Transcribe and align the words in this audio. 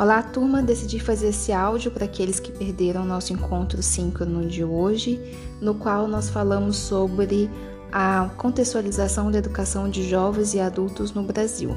Olá, 0.00 0.22
turma! 0.22 0.62
Decidi 0.62 0.98
fazer 0.98 1.28
esse 1.28 1.52
áudio 1.52 1.90
para 1.90 2.06
aqueles 2.06 2.40
que 2.40 2.50
perderam 2.50 3.04
nosso 3.04 3.34
encontro 3.34 3.82
síncrono 3.82 4.48
de 4.48 4.64
hoje, 4.64 5.20
no 5.60 5.74
qual 5.74 6.08
nós 6.08 6.30
falamos 6.30 6.78
sobre 6.78 7.50
a 7.92 8.30
contextualização 8.38 9.30
da 9.30 9.36
educação 9.36 9.90
de 9.90 10.08
jovens 10.08 10.54
e 10.54 10.58
adultos 10.58 11.12
no 11.12 11.22
Brasil. 11.22 11.76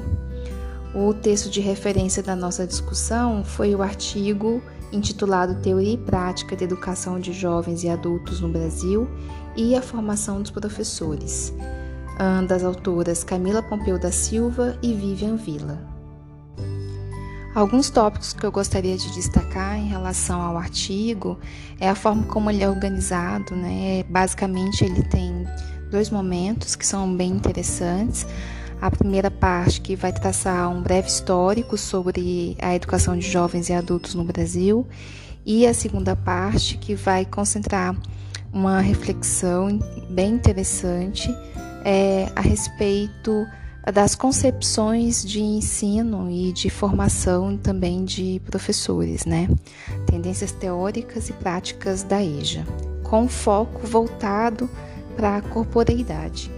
O 0.94 1.12
texto 1.12 1.50
de 1.50 1.60
referência 1.60 2.22
da 2.22 2.34
nossa 2.34 2.66
discussão 2.66 3.44
foi 3.44 3.74
o 3.74 3.82
artigo 3.82 4.62
intitulado 4.90 5.60
Teoria 5.60 5.92
e 5.92 5.98
Prática 5.98 6.56
da 6.56 6.64
Educação 6.64 7.20
de 7.20 7.30
Jovens 7.30 7.84
e 7.84 7.90
Adultos 7.90 8.40
no 8.40 8.48
Brasil 8.48 9.06
e 9.54 9.76
a 9.76 9.82
Formação 9.82 10.40
dos 10.40 10.50
Professores, 10.50 11.52
das 12.48 12.64
autoras 12.64 13.22
Camila 13.22 13.62
Pompeu 13.62 13.98
da 13.98 14.10
Silva 14.10 14.78
e 14.82 14.94
Vivian 14.94 15.36
Villa. 15.36 15.92
Alguns 17.54 17.88
tópicos 17.88 18.32
que 18.32 18.44
eu 18.44 18.50
gostaria 18.50 18.96
de 18.96 19.12
destacar 19.12 19.78
em 19.78 19.86
relação 19.86 20.40
ao 20.40 20.56
artigo 20.56 21.38
é 21.78 21.88
a 21.88 21.94
forma 21.94 22.24
como 22.24 22.50
ele 22.50 22.64
é 22.64 22.68
organizado, 22.68 23.54
né? 23.54 24.02
Basicamente, 24.08 24.84
ele 24.84 25.04
tem 25.04 25.46
dois 25.88 26.10
momentos 26.10 26.74
que 26.74 26.84
são 26.84 27.14
bem 27.16 27.30
interessantes. 27.30 28.26
A 28.80 28.90
primeira 28.90 29.30
parte 29.30 29.80
que 29.80 29.94
vai 29.94 30.12
traçar 30.12 30.68
um 30.68 30.82
breve 30.82 31.06
histórico 31.06 31.78
sobre 31.78 32.56
a 32.60 32.74
educação 32.74 33.16
de 33.16 33.30
jovens 33.30 33.68
e 33.68 33.72
adultos 33.72 34.16
no 34.16 34.24
Brasil, 34.24 34.84
e 35.46 35.64
a 35.64 35.72
segunda 35.72 36.16
parte 36.16 36.76
que 36.76 36.96
vai 36.96 37.24
concentrar 37.24 37.94
uma 38.52 38.80
reflexão 38.80 39.78
bem 40.10 40.32
interessante 40.32 41.32
é, 41.84 42.32
a 42.34 42.40
respeito 42.40 43.46
das 43.92 44.14
concepções 44.14 45.22
de 45.22 45.40
ensino 45.40 46.30
e 46.30 46.52
de 46.52 46.70
formação 46.70 47.56
também 47.56 48.04
de 48.04 48.40
professores, 48.46 49.26
né? 49.26 49.48
Tendências 50.06 50.52
teóricas 50.52 51.28
e 51.28 51.32
práticas 51.34 52.02
da 52.02 52.22
EJA, 52.22 52.64
com 53.02 53.28
foco 53.28 53.86
voltado 53.86 54.70
para 55.16 55.36
a 55.36 55.42
corporeidade. 55.42 56.50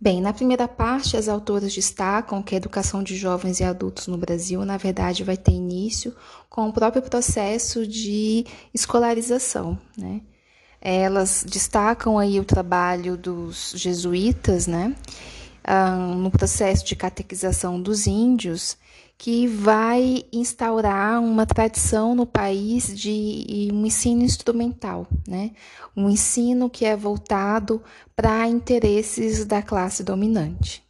Bem, 0.00 0.20
na 0.20 0.34
primeira 0.34 0.68
parte, 0.68 1.16
as 1.16 1.28
autoras 1.28 1.74
destacam 1.74 2.42
que 2.42 2.54
a 2.54 2.58
educação 2.58 3.02
de 3.02 3.16
jovens 3.16 3.58
e 3.58 3.64
adultos 3.64 4.06
no 4.06 4.18
Brasil, 4.18 4.62
na 4.62 4.76
verdade, 4.76 5.24
vai 5.24 5.36
ter 5.36 5.52
início 5.52 6.14
com 6.50 6.68
o 6.68 6.72
próprio 6.72 7.02
processo 7.02 7.86
de 7.86 8.44
escolarização, 8.74 9.78
né? 9.96 10.20
Elas 10.84 11.46
destacam 11.48 12.18
aí 12.18 12.38
o 12.38 12.44
trabalho 12.44 13.16
dos 13.16 13.72
jesuítas, 13.74 14.66
né, 14.66 14.94
no 16.18 16.30
processo 16.30 16.84
de 16.84 16.94
catequização 16.94 17.80
dos 17.80 18.06
índios, 18.06 18.76
que 19.16 19.46
vai 19.46 20.24
instaurar 20.30 21.22
uma 21.22 21.46
tradição 21.46 22.14
no 22.14 22.26
país 22.26 22.94
de 22.94 23.70
um 23.72 23.86
ensino 23.86 24.22
instrumental, 24.22 25.06
né? 25.26 25.52
Um 25.96 26.10
ensino 26.10 26.68
que 26.68 26.84
é 26.84 26.96
voltado 26.96 27.80
para 28.14 28.46
interesses 28.46 29.46
da 29.46 29.62
classe 29.62 30.02
dominante. 30.02 30.82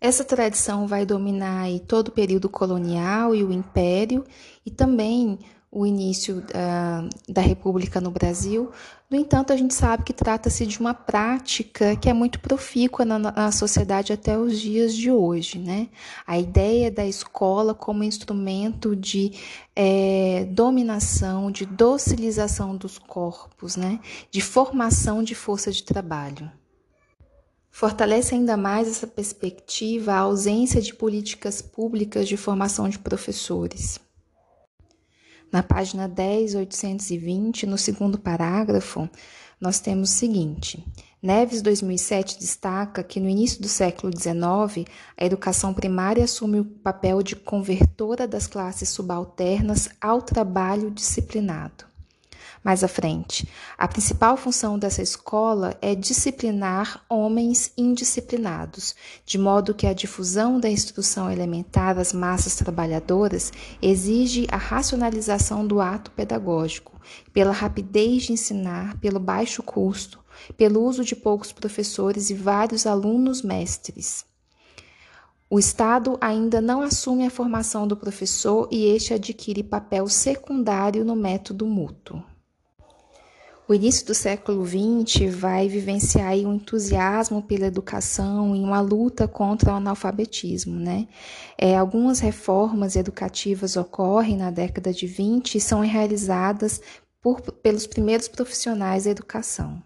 Essa 0.00 0.24
tradição 0.24 0.86
vai 0.88 1.06
dominar 1.06 1.68
todo 1.86 2.08
o 2.08 2.12
período 2.12 2.48
colonial 2.48 3.34
e 3.34 3.44
o 3.44 3.52
império, 3.52 4.24
e 4.66 4.70
também 4.70 5.38
o 5.74 5.84
início 5.84 6.38
uh, 6.38 7.32
da 7.32 7.42
República 7.42 8.00
no 8.00 8.12
Brasil. 8.12 8.70
No 9.10 9.16
entanto, 9.16 9.52
a 9.52 9.56
gente 9.56 9.74
sabe 9.74 10.04
que 10.04 10.12
trata-se 10.12 10.64
de 10.64 10.78
uma 10.78 10.94
prática 10.94 11.96
que 11.96 12.08
é 12.08 12.12
muito 12.12 12.38
profícua 12.38 13.04
na, 13.04 13.18
na, 13.18 13.52
sociedade 13.52 14.12
até 14.12 14.38
os 14.38 14.60
dias 14.60 14.94
de 14.94 15.10
hoje. 15.10 15.58
Né? 15.58 15.88
A 16.24 16.38
ideia 16.38 16.92
da 16.92 17.04
escola 17.04 17.74
como 17.74 18.04
instrumento 18.04 18.94
de 18.94 19.32
é, 19.74 20.46
dominação, 20.48 21.50
de 21.50 21.66
docilização 21.66 22.76
dos 22.76 22.96
corpos, 22.96 23.74
né? 23.74 23.98
de 24.30 24.40
formação 24.40 25.24
de 25.24 25.34
força 25.34 25.72
de 25.72 25.82
trabalho. 25.82 26.50
Fortalece 27.68 28.36
ainda 28.36 28.56
mais 28.56 28.86
essa 28.86 29.08
perspectiva 29.08 30.12
a 30.12 30.18
ausência 30.18 30.80
de 30.80 30.94
políticas 30.94 31.60
públicas 31.60 32.28
de 32.28 32.36
formação 32.36 32.88
de 32.88 33.00
professores. 33.00 33.98
Na 35.54 35.62
página 35.62 36.08
10, 36.08 36.56
820, 36.56 37.64
no 37.64 37.78
segundo 37.78 38.18
parágrafo, 38.18 39.08
nós 39.60 39.78
temos 39.78 40.10
o 40.10 40.12
seguinte: 40.12 40.84
Neves 41.22 41.62
2007 41.62 42.40
destaca 42.40 43.04
que 43.04 43.20
no 43.20 43.28
início 43.28 43.62
do 43.62 43.68
século 43.68 44.12
XIX, 44.12 44.84
a 45.16 45.24
educação 45.24 45.72
primária 45.72 46.24
assume 46.24 46.58
o 46.58 46.64
papel 46.64 47.22
de 47.22 47.36
convertora 47.36 48.26
das 48.26 48.48
classes 48.48 48.88
subalternas 48.88 49.88
ao 50.00 50.20
trabalho 50.20 50.90
disciplinado 50.90 51.93
mais 52.64 52.82
à 52.82 52.88
frente. 52.88 53.46
A 53.76 53.86
principal 53.86 54.38
função 54.38 54.78
dessa 54.78 55.02
escola 55.02 55.76
é 55.82 55.94
disciplinar 55.94 57.04
homens 57.10 57.70
indisciplinados, 57.76 58.96
de 59.26 59.36
modo 59.36 59.74
que 59.74 59.86
a 59.86 59.92
difusão 59.92 60.58
da 60.58 60.70
instrução 60.70 61.30
elementar 61.30 61.98
às 61.98 62.14
massas 62.14 62.56
trabalhadoras 62.56 63.52
exige 63.82 64.46
a 64.50 64.56
racionalização 64.56 65.66
do 65.66 65.78
ato 65.78 66.10
pedagógico, 66.12 66.98
pela 67.34 67.52
rapidez 67.52 68.22
de 68.22 68.32
ensinar, 68.32 68.98
pelo 68.98 69.20
baixo 69.20 69.62
custo, 69.62 70.18
pelo 70.56 70.82
uso 70.82 71.04
de 71.04 71.14
poucos 71.14 71.52
professores 71.52 72.30
e 72.30 72.34
vários 72.34 72.86
alunos 72.86 73.42
mestres. 73.42 74.24
O 75.50 75.58
Estado 75.58 76.16
ainda 76.20 76.60
não 76.62 76.80
assume 76.80 77.26
a 77.26 77.30
formação 77.30 77.86
do 77.86 77.96
professor 77.96 78.66
e 78.72 78.86
este 78.86 79.12
adquire 79.12 79.62
papel 79.62 80.08
secundário 80.08 81.04
no 81.04 81.14
método 81.14 81.66
mútuo. 81.66 82.24
O 83.66 83.72
início 83.72 84.06
do 84.06 84.14
século 84.14 84.62
XX 84.66 85.34
vai 85.34 85.68
vivenciar 85.68 86.34
um 86.34 86.52
entusiasmo 86.52 87.42
pela 87.42 87.64
educação 87.64 88.54
e 88.54 88.60
uma 88.60 88.82
luta 88.82 89.26
contra 89.26 89.72
o 89.72 89.76
analfabetismo. 89.76 90.78
Né? 90.78 91.08
É, 91.56 91.74
algumas 91.74 92.20
reformas 92.20 92.94
educativas 92.94 93.74
ocorrem 93.74 94.36
na 94.36 94.50
década 94.50 94.92
de 94.92 95.06
20 95.06 95.54
e 95.54 95.60
são 95.62 95.80
realizadas 95.80 96.78
por, 97.22 97.40
pelos 97.40 97.86
primeiros 97.86 98.28
profissionais 98.28 99.04
da 99.04 99.10
educação. 99.10 99.82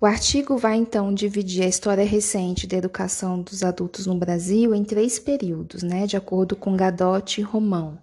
O 0.00 0.06
artigo 0.06 0.56
vai 0.56 0.76
então 0.76 1.14
dividir 1.14 1.62
a 1.62 1.68
história 1.68 2.04
recente 2.04 2.66
da 2.66 2.76
educação 2.76 3.42
dos 3.42 3.62
adultos 3.62 4.06
no 4.06 4.16
Brasil 4.16 4.74
em 4.74 4.82
três 4.82 5.20
períodos, 5.20 5.84
né, 5.84 6.04
de 6.04 6.16
acordo 6.16 6.56
com 6.56 6.76
Gadotti 6.76 7.42
e 7.42 7.44
Romão 7.44 7.96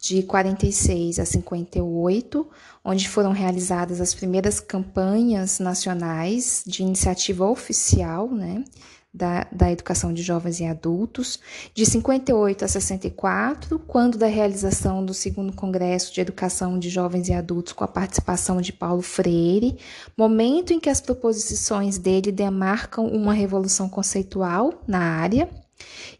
de 0.00 0.22
46 0.22 1.18
a 1.18 1.26
58, 1.26 2.48
onde 2.82 3.06
foram 3.06 3.32
realizadas 3.32 4.00
as 4.00 4.14
primeiras 4.14 4.58
campanhas 4.58 5.58
nacionais 5.58 6.62
de 6.66 6.82
iniciativa 6.82 7.46
oficial, 7.46 8.30
né, 8.30 8.64
da, 9.12 9.46
da 9.52 9.70
educação 9.70 10.14
de 10.14 10.22
jovens 10.22 10.60
e 10.60 10.64
adultos, 10.64 11.38
de 11.74 11.84
58 11.84 12.64
a 12.64 12.68
64, 12.68 13.78
quando 13.80 14.16
da 14.16 14.26
realização 14.26 15.04
do 15.04 15.12
segundo 15.12 15.52
Congresso 15.52 16.14
de 16.14 16.20
Educação 16.20 16.78
de 16.78 16.88
Jovens 16.88 17.28
e 17.28 17.34
Adultos 17.34 17.74
com 17.74 17.84
a 17.84 17.88
participação 17.88 18.60
de 18.60 18.72
Paulo 18.72 19.02
Freire, 19.02 19.76
momento 20.16 20.72
em 20.72 20.80
que 20.80 20.88
as 20.88 21.00
proposições 21.00 21.98
dele 21.98 22.32
demarcam 22.32 23.06
uma 23.06 23.34
revolução 23.34 23.88
conceitual 23.88 24.80
na 24.86 25.00
área, 25.00 25.50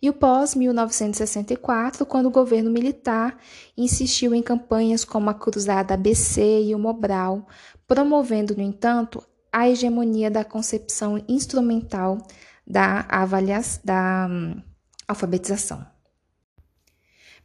e 0.00 0.08
o 0.08 0.12
pós-1964, 0.12 2.06
quando 2.06 2.26
o 2.26 2.30
governo 2.30 2.70
militar 2.70 3.36
insistiu 3.76 4.34
em 4.34 4.42
campanhas 4.42 5.04
como 5.04 5.28
a 5.28 5.34
Cruzada 5.34 5.94
ABC 5.94 6.62
e 6.62 6.74
o 6.74 6.78
Mobral, 6.78 7.46
promovendo, 7.86 8.56
no 8.56 8.62
entanto, 8.62 9.22
a 9.52 9.68
hegemonia 9.68 10.30
da 10.30 10.44
concepção 10.44 11.22
instrumental 11.28 12.18
da, 12.66 13.04
avaliação, 13.08 13.80
da 13.84 14.28
um, 14.30 14.62
alfabetização. 15.06 15.84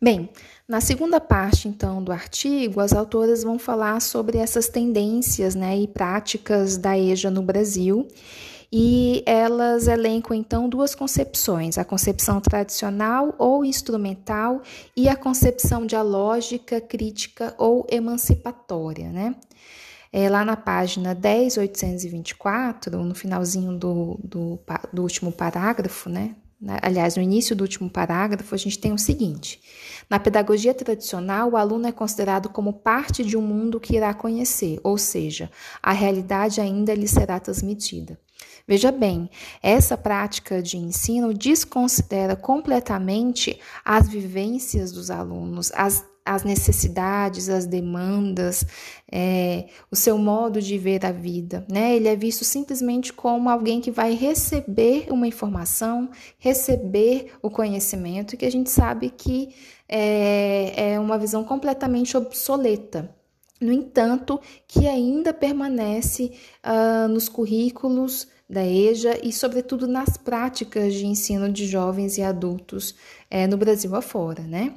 Bem, 0.01 0.29
na 0.67 0.81
segunda 0.81 1.19
parte, 1.19 1.67
então, 1.67 2.03
do 2.03 2.11
artigo, 2.11 2.79
as 2.79 2.93
autoras 2.93 3.43
vão 3.43 3.57
falar 3.57 3.99
sobre 4.01 4.37
essas 4.37 4.67
tendências 4.67 5.55
né, 5.55 5.77
e 5.77 5.87
práticas 5.87 6.77
da 6.77 6.97
EJA 6.97 7.31
no 7.31 7.41
Brasil 7.41 8.07
e 8.77 9.23
elas 9.25 9.87
elencam 9.87 10.35
então 10.35 10.67
duas 10.67 10.93
concepções: 10.93 11.77
a 11.77 11.85
concepção 11.85 12.41
tradicional 12.41 13.33
ou 13.37 13.63
instrumental 13.63 14.61
e 14.93 15.07
a 15.07 15.15
concepção 15.15 15.85
dialógica, 15.85 16.81
crítica 16.81 17.55
ou 17.57 17.87
emancipatória, 17.89 19.09
né? 19.09 19.33
É, 20.11 20.29
lá 20.29 20.43
na 20.43 20.57
página 20.57 21.15
10.824, 21.15 22.91
no 22.91 23.15
finalzinho 23.15 23.77
do, 23.77 24.19
do, 24.21 24.59
do 24.91 25.01
último 25.03 25.31
parágrafo, 25.31 26.09
né, 26.09 26.21
né? 26.21 26.35
Aliás, 26.81 27.15
no 27.15 27.21
início 27.21 27.55
do 27.55 27.61
último 27.61 27.89
parágrafo, 27.89 28.55
a 28.55 28.57
gente 28.57 28.79
tem 28.79 28.93
o 28.93 28.97
seguinte: 28.97 29.59
na 30.09 30.19
pedagogia 30.19 30.73
tradicional, 30.73 31.51
o 31.51 31.57
aluno 31.57 31.87
é 31.87 31.91
considerado 31.91 32.49
como 32.49 32.73
parte 32.73 33.23
de 33.23 33.37
um 33.37 33.41
mundo 33.41 33.79
que 33.79 33.95
irá 33.95 34.13
conhecer, 34.13 34.79
ou 34.83 34.97
seja, 34.97 35.49
a 35.81 35.91
realidade 35.91 36.61
ainda 36.61 36.93
lhe 36.93 37.07
será 37.07 37.39
transmitida. 37.39 38.19
Veja 38.67 38.91
bem, 38.91 39.29
essa 39.61 39.95
prática 39.95 40.61
de 40.61 40.77
ensino 40.77 41.33
desconsidera 41.33 42.35
completamente 42.35 43.59
as 43.83 44.09
vivências 44.09 44.91
dos 44.91 45.11
alunos, 45.11 45.71
as 45.75 46.03
as 46.25 46.43
necessidades, 46.43 47.49
as 47.49 47.67
demandas, 47.67 48.65
é, 49.11 49.67
o 49.91 49.95
seu 49.95 50.17
modo 50.17 50.59
de 50.59 50.75
ver 50.77 51.05
a 51.05 51.11
vida. 51.11 51.63
Né? 51.71 51.95
Ele 51.95 52.07
é 52.07 52.15
visto 52.15 52.43
simplesmente 52.43 53.13
como 53.13 53.47
alguém 53.47 53.79
que 53.79 53.91
vai 53.91 54.13
receber 54.15 55.07
uma 55.11 55.27
informação, 55.27 56.09
receber 56.39 57.33
o 57.43 57.49
conhecimento, 57.49 58.35
que 58.35 58.45
a 58.45 58.51
gente 58.51 58.71
sabe 58.71 59.11
que 59.11 59.53
é, 59.87 60.93
é 60.93 60.99
uma 60.99 61.17
visão 61.17 61.43
completamente 61.43 62.17
obsoleta. 62.17 63.13
No 63.61 63.71
entanto, 63.71 64.39
que 64.67 64.87
ainda 64.87 65.33
permanece 65.33 66.33
uh, 66.65 67.07
nos 67.07 67.29
currículos 67.29 68.27
da 68.49 68.65
EJA 68.65 69.19
e, 69.23 69.31
sobretudo, 69.31 69.87
nas 69.87 70.17
práticas 70.17 70.93
de 70.93 71.05
ensino 71.05 71.49
de 71.51 71.65
jovens 71.65 72.17
e 72.17 72.21
adultos 72.21 72.95
é, 73.29 73.47
no 73.47 73.57
Brasil 73.57 73.95
afora, 73.95 74.43
né? 74.43 74.75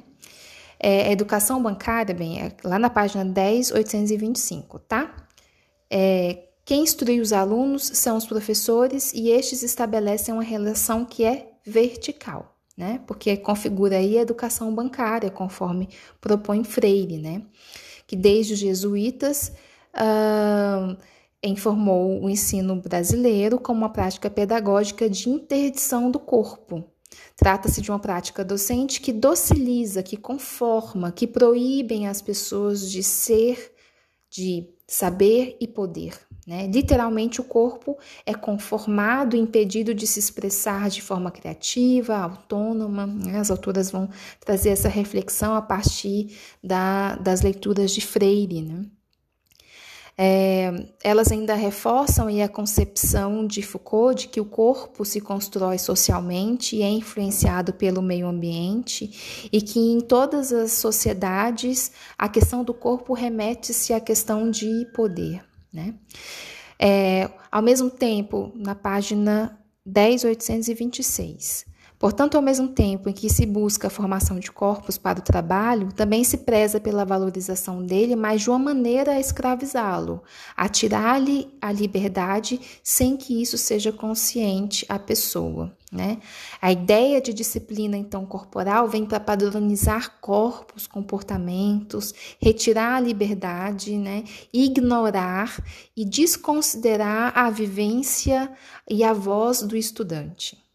É, 0.79 1.11
educação 1.11 1.61
bancária, 1.61 2.15
bem, 2.15 2.41
é 2.41 2.51
lá 2.63 2.79
na 2.79 2.89
página 2.89 3.25
10.825, 3.25 4.79
tá? 4.87 5.13
É, 5.89 6.45
quem 6.63 6.83
instrui 6.83 7.19
os 7.19 7.33
alunos 7.33 7.91
são 7.95 8.15
os 8.15 8.25
professores 8.25 9.11
e 9.13 9.29
estes 9.29 9.63
estabelecem 9.63 10.33
uma 10.33 10.43
relação 10.43 11.03
que 11.03 11.25
é 11.25 11.51
vertical, 11.65 12.55
né? 12.77 13.01
Porque 13.07 13.35
configura 13.37 13.97
aí 13.97 14.17
a 14.17 14.21
educação 14.21 14.73
bancária, 14.73 15.29
conforme 15.29 15.89
propõe 16.21 16.63
Freire, 16.63 17.17
né? 17.17 17.41
Que 18.07 18.15
desde 18.15 18.53
os 18.53 18.59
jesuítas 18.59 19.51
uh, 19.95 20.95
informou 21.43 22.23
o 22.23 22.29
ensino 22.29 22.75
brasileiro 22.75 23.59
como 23.59 23.79
uma 23.79 23.89
prática 23.89 24.29
pedagógica 24.29 25.09
de 25.09 25.29
interdição 25.29 26.11
do 26.11 26.19
corpo, 26.19 26.83
Trata-se 27.35 27.81
de 27.81 27.89
uma 27.91 27.99
prática 27.99 28.43
docente 28.43 29.01
que 29.01 29.13
dociliza, 29.13 30.03
que 30.03 30.17
conforma, 30.17 31.11
que 31.11 31.25
proíbem 31.25 32.07
as 32.07 32.21
pessoas 32.21 32.91
de 32.91 33.01
ser, 33.01 33.73
de 34.29 34.67
saber 34.87 35.55
e 35.59 35.67
poder. 35.67 36.19
Né? 36.49 36.65
Literalmente, 36.65 37.39
o 37.39 37.43
corpo 37.43 37.95
é 38.25 38.33
conformado, 38.33 39.35
impedido 39.35 39.93
de 39.93 40.07
se 40.07 40.19
expressar 40.19 40.89
de 40.89 40.99
forma 40.99 41.29
criativa, 41.29 42.17
autônoma. 42.17 43.05
Né? 43.05 43.37
As 43.37 43.51
autoras 43.51 43.91
vão 43.91 44.09
trazer 44.39 44.69
essa 44.69 44.89
reflexão 44.89 45.53
a 45.53 45.61
partir 45.61 46.35
da, 46.63 47.15
das 47.17 47.43
leituras 47.43 47.91
de 47.91 48.01
Freire. 48.01 48.63
Né? 48.63 48.85
É, 50.21 50.73
elas 51.01 51.31
ainda 51.31 51.55
reforçam 51.55 52.27
a 52.27 52.47
concepção 52.49 53.47
de 53.47 53.61
Foucault 53.61 54.23
de 54.23 54.27
que 54.27 54.41
o 54.41 54.43
corpo 54.43 55.05
se 55.05 55.21
constrói 55.21 55.77
socialmente 55.77 56.75
e 56.75 56.81
é 56.81 56.89
influenciado 56.89 57.71
pelo 57.71 58.01
meio 58.01 58.27
ambiente 58.27 59.47
e 59.49 59.61
que 59.61 59.79
em 59.79 60.01
todas 60.01 60.51
as 60.51 60.73
sociedades 60.73 61.93
a 62.17 62.27
questão 62.27 62.65
do 62.65 62.73
corpo 62.73 63.13
remete-se 63.13 63.93
à 63.93 63.99
questão 64.01 64.51
de 64.51 64.85
poder. 64.93 65.41
Né? 65.71 65.93
É, 66.77 67.29
ao 67.49 67.61
mesmo 67.61 67.89
tempo, 67.89 68.51
na 68.55 68.75
página 68.75 69.57
10.826, 69.87 71.65
Portanto, 71.99 72.35
ao 72.35 72.41
mesmo 72.41 72.69
tempo 72.69 73.09
em 73.09 73.13
que 73.13 73.29
se 73.29 73.45
busca 73.45 73.87
a 73.87 73.89
formação 73.89 74.39
de 74.39 74.49
corpos 74.49 74.97
para 74.97 75.19
o 75.19 75.21
trabalho, 75.21 75.91
também 75.91 76.23
se 76.23 76.37
preza 76.37 76.79
pela 76.79 77.03
valorização 77.03 77.85
dele, 77.85 78.15
mas 78.15 78.41
de 78.41 78.49
uma 78.49 78.57
maneira 78.57 79.11
a 79.11 79.19
escravizá-lo, 79.19 80.23
a 80.55 80.69
tirar-lhe 80.69 81.53
a 81.61 81.73
liberdade 81.73 82.61
sem 82.81 83.17
que 83.17 83.41
isso 83.41 83.57
seja 83.57 83.91
consciente 83.91 84.85
à 84.87 84.97
pessoa. 84.97 85.75
Né? 85.91 86.19
A 86.61 86.71
ideia 86.71 87.19
de 87.19 87.33
disciplina, 87.33 87.97
então, 87.97 88.25
corporal 88.25 88.87
vem 88.87 89.05
para 89.05 89.19
padronizar 89.19 90.21
corpos, 90.21 90.87
comportamentos, 90.87 92.13
retirar 92.41 92.95
a 92.95 93.01
liberdade, 93.01 93.97
né? 93.97 94.23
ignorar 94.53 95.61
e 95.97 96.05
desconsiderar 96.05 97.37
a 97.37 97.49
vivência 97.49 98.49
e 98.89 99.03
a 99.03 99.11
voz 99.11 99.63
do 99.63 99.75
estudante. 99.75 100.68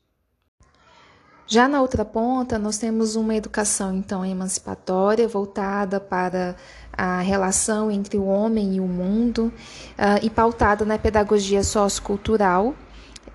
Já 1.47 1.69
na 1.69 1.83
outra 1.83 2.05
ponta, 2.05 2.59
nós 2.59 2.79
temos 2.79 3.17
uma 3.17 3.35
educação 3.35 3.95
então 3.95 4.25
emancipatória, 4.25 5.29
voltada 5.29 6.01
para 6.01 6.57
a 6.93 7.21
relação 7.21 7.91
entre 7.91 8.17
o 8.17 8.25
homem 8.25 8.77
e 8.77 8.81
o 8.81 8.87
mundo 8.87 9.53
uh, 9.99 10.25
e 10.25 10.31
pautada 10.31 10.85
na 10.87 10.99
pedagogia 10.99 11.63
sociocultural, 11.63 12.75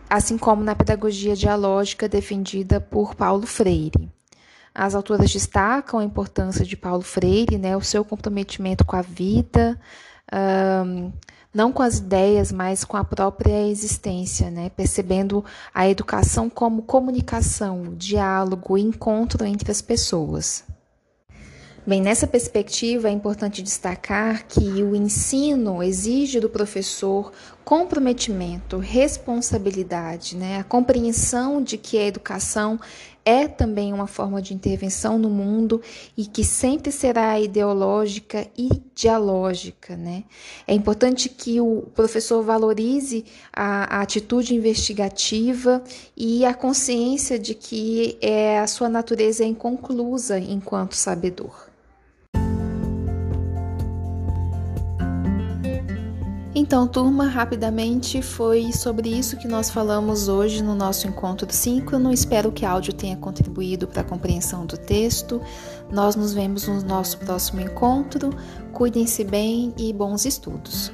assim 0.09 0.39
como 0.39 0.63
na 0.63 0.73
pedagogia 0.73 1.35
dialógica 1.35 2.09
defendida 2.09 2.81
por 2.81 3.13
Paulo 3.13 3.45
Freire. 3.45 4.09
As 4.73 4.95
autoras 4.95 5.31
destacam 5.31 5.99
a 5.99 6.03
importância 6.03 6.65
de 6.65 6.75
Paulo 6.75 7.03
Freire, 7.03 7.57
né, 7.57 7.77
o 7.77 7.81
seu 7.81 8.03
comprometimento 8.03 8.83
com 8.85 8.95
a 8.95 9.01
vida, 9.01 9.79
uh, 10.33 11.13
não 11.53 11.71
com 11.71 11.81
as 11.81 11.97
ideias, 11.97 12.51
mas 12.51 12.83
com 12.83 12.95
a 12.95 13.03
própria 13.03 13.67
existência, 13.67 14.51
né? 14.51 14.69
percebendo 14.69 15.43
a 15.73 15.89
educação 15.89 16.49
como 16.49 16.83
comunicação, 16.83 17.95
diálogo, 17.95 18.77
encontro 18.77 19.45
entre 19.45 19.71
as 19.71 19.81
pessoas. 19.81 20.63
Bem, 21.87 22.01
nessa 22.01 22.27
perspectiva 22.27 23.09
é 23.09 23.11
importante 23.11 23.63
destacar 23.63 24.45
que 24.47 24.83
o 24.83 24.95
ensino 24.95 25.81
exige 25.81 26.39
do 26.39 26.49
professor 26.49 27.31
comprometimento, 27.69 28.79
responsabilidade, 28.79 30.35
né? 30.35 30.57
a 30.57 30.63
compreensão 30.63 31.61
de 31.61 31.77
que 31.77 31.99
a 31.99 32.07
educação 32.07 32.79
é 33.23 33.47
também 33.47 33.93
uma 33.93 34.07
forma 34.07 34.41
de 34.41 34.55
intervenção 34.55 35.19
no 35.19 35.29
mundo 35.29 35.79
e 36.17 36.25
que 36.25 36.43
sempre 36.43 36.91
será 36.91 37.39
ideológica 37.39 38.47
e 38.57 38.69
dialógica. 38.95 39.95
Né? 39.95 40.23
É 40.65 40.73
importante 40.73 41.29
que 41.29 41.61
o 41.61 41.83
professor 41.93 42.41
valorize 42.41 43.23
a, 43.53 43.97
a 43.97 44.01
atitude 44.01 44.55
investigativa 44.55 45.83
e 46.17 46.43
a 46.43 46.55
consciência 46.55 47.37
de 47.37 47.53
que 47.53 48.17
é, 48.19 48.57
a 48.57 48.65
sua 48.65 48.89
natureza 48.89 49.43
é 49.43 49.47
inconclusa 49.47 50.39
enquanto 50.39 50.95
sabedor. 50.95 51.69
Então, 56.59 56.85
turma, 56.85 57.25
rapidamente 57.25 58.21
foi 58.21 58.73
sobre 58.73 59.07
isso 59.07 59.37
que 59.37 59.47
nós 59.47 59.69
falamos 59.69 60.27
hoje 60.27 60.61
no 60.61 60.75
nosso 60.75 61.07
encontro 61.07 61.47
síncrono. 61.53 62.11
Espero 62.11 62.51
que 62.51 62.65
o 62.65 62.67
áudio 62.67 62.91
tenha 62.91 63.15
contribuído 63.15 63.87
para 63.87 64.01
a 64.01 64.03
compreensão 64.03 64.65
do 64.65 64.75
texto. 64.77 65.41
Nós 65.89 66.17
nos 66.17 66.33
vemos 66.33 66.67
no 66.67 66.81
nosso 66.81 67.17
próximo 67.19 67.61
encontro. 67.61 68.31
Cuidem-se 68.73 69.23
bem 69.23 69.73
e 69.77 69.93
bons 69.93 70.25
estudos. 70.25 70.91